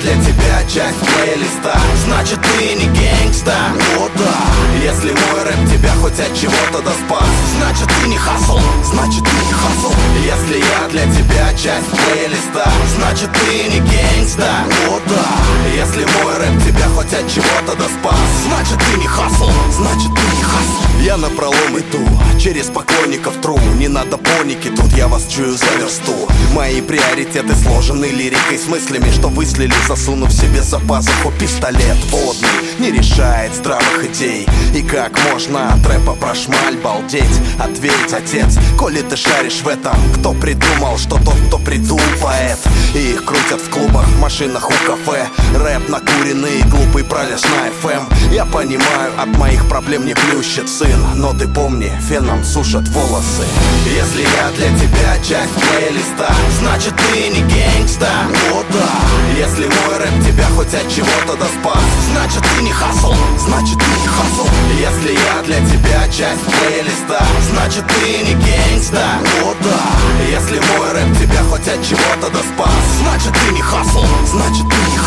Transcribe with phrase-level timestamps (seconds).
[0.00, 1.78] для тебя часть плейлиста.
[2.04, 3.54] Значит ты не gangsta,
[3.98, 4.34] о да.
[4.82, 7.28] Если мой рэп тебя хоть от чего-то да спас
[7.58, 9.92] Значит ты не хасл, значит ты не хасл.
[10.24, 12.70] Если я для тебя часть плейлиста.
[12.96, 14.50] Значит ты не gangsta,
[14.88, 15.26] о да.
[15.74, 20.36] Если мой рэп тебя хоть от чего-то да спас Значит ты не хасл, значит ты
[20.36, 20.86] не хасл.
[21.00, 22.04] Я на пролом иду,
[22.46, 23.58] через поклонников true.
[23.76, 26.14] Не надо паники, тут я вас чую за версту.
[26.54, 32.92] Мои приоритеты сложены лирикой С мыслями, что выслили, засунув себе за пазуху Пистолет водный, не
[32.92, 34.46] решает здравых идей.
[34.74, 37.24] И как можно от рэпа про шмаль балдеть?
[37.58, 42.58] Ответь, отец, коли ты шаришь в этом Кто придумал, что тот, кто придумал поэт?
[42.94, 45.26] И их крутят в клубах, машинах у кафе.
[45.56, 51.32] Рэп накуренный, глупый пролез на FM Я понимаю, от моих проблем не плющит сын но
[51.32, 53.46] ты помни, феном сушат волосы.
[53.86, 58.10] Если я для тебя часть плейлиста Значит ты не gangsta,
[58.52, 58.90] о да.
[59.38, 64.00] Если мой рэп тебя хоть от чего-то да спас Значит ты не хасл, значит ты
[64.02, 64.46] не хасл.
[64.80, 69.80] Если я для тебя часть плейлиста Значит ты не gangsta, о да.
[70.28, 74.92] Если мой рэп тебя хоть от чего-то да спас Значит ты не хасл, значит ты
[74.92, 75.05] не хасл